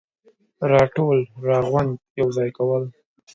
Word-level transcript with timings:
راټول، 0.71 1.19
راغونډ، 1.47 1.91
يوځاي 2.19 2.49
کول, 2.57 2.83